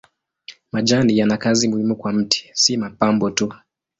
[0.71, 3.53] Majani yana kazi muhimu kwa mti si mapambo tu.